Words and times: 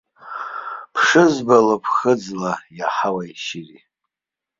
Бшызбало 0.93 1.75
ԥхыӡла, 1.83 2.53
иаҳауеи 2.77 3.31
шьыри. 3.43 3.79